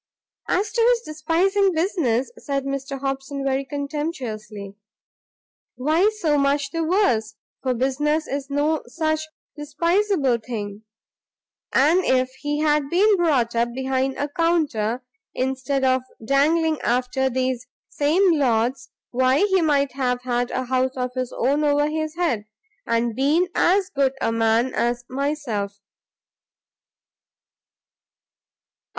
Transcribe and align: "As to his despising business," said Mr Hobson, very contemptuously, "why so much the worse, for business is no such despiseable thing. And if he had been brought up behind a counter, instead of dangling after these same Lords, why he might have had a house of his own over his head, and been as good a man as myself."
"As 0.47 0.71
to 0.71 0.81
his 0.89 1.01
despising 1.01 1.73
business," 1.75 2.31
said 2.35 2.65
Mr 2.65 2.99
Hobson, 3.01 3.43
very 3.43 3.63
contemptuously, 3.63 4.75
"why 5.75 6.09
so 6.17 6.39
much 6.39 6.71
the 6.71 6.83
worse, 6.83 7.35
for 7.61 7.75
business 7.75 8.27
is 8.27 8.49
no 8.49 8.81
such 8.87 9.21
despiseable 9.55 10.39
thing. 10.39 10.85
And 11.71 12.03
if 12.03 12.31
he 12.41 12.61
had 12.61 12.89
been 12.89 13.15
brought 13.15 13.55
up 13.55 13.73
behind 13.73 14.17
a 14.17 14.27
counter, 14.27 15.03
instead 15.35 15.83
of 15.83 16.01
dangling 16.25 16.81
after 16.81 17.29
these 17.29 17.67
same 17.87 18.31
Lords, 18.39 18.89
why 19.11 19.41
he 19.45 19.61
might 19.61 19.91
have 19.91 20.23
had 20.23 20.49
a 20.49 20.65
house 20.65 20.97
of 20.97 21.13
his 21.13 21.31
own 21.31 21.63
over 21.63 21.87
his 21.87 22.15
head, 22.15 22.45
and 22.87 23.15
been 23.15 23.49
as 23.53 23.91
good 23.91 24.13
a 24.19 24.31
man 24.31 24.73
as 24.73 25.05
myself." 25.07 25.79